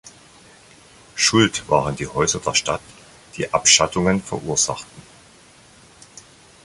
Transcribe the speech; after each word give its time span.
Schuld 1.13 1.69
waren 1.69 1.95
die 1.95 2.07
Häuser 2.07 2.39
der 2.39 2.55
Stadt, 2.55 2.81
die 3.37 3.53
Abschattungen 3.53 4.19
verursachten. 4.23 5.03